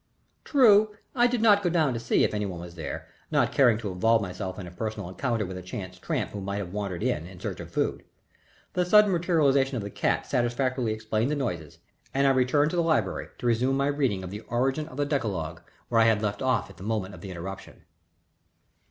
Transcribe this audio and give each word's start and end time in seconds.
True, 0.43 0.95
I 1.13 1.27
did 1.27 1.43
not 1.43 1.61
go 1.61 1.69
down 1.69 1.93
to 1.93 1.99
see 1.99 2.23
if 2.23 2.33
any 2.33 2.47
one 2.47 2.59
were 2.59 2.69
there, 2.71 3.07
not 3.29 3.51
caring 3.51 3.77
to 3.77 3.91
involve 3.91 4.19
myself 4.19 4.57
in 4.57 4.65
a 4.65 4.71
personal 4.71 5.07
encounter 5.09 5.45
with 5.45 5.57
a 5.57 5.61
chance 5.61 5.99
tramp 5.99 6.31
who 6.31 6.41
might 6.41 6.57
have 6.57 6.73
wandered 6.73 7.03
in, 7.03 7.27
in 7.27 7.39
search 7.39 7.59
of 7.59 7.69
food. 7.69 8.03
The 8.73 8.83
sudden 8.83 9.11
materialization 9.11 9.77
of 9.77 9.83
the 9.83 9.91
cat 9.91 10.25
satisfactorily 10.25 10.91
explained 10.91 11.29
the 11.29 11.35
noises, 11.35 11.77
and 12.15 12.25
I 12.25 12.31
returned 12.31 12.71
to 12.71 12.77
the 12.77 12.81
library 12.81 13.27
to 13.37 13.45
resume 13.45 13.77
my 13.77 13.85
reading 13.85 14.23
of 14.23 14.31
The 14.31 14.41
Origin 14.49 14.87
of 14.87 14.97
the 14.97 15.05
Decalogue 15.05 15.61
where 15.89 16.01
I 16.01 16.05
had 16.05 16.23
left 16.23 16.41
off 16.41 16.71
at 16.71 16.77
the 16.77 16.83
moment 16.83 17.13
of 17.13 17.21
the 17.21 17.29
interruption. 17.29 17.83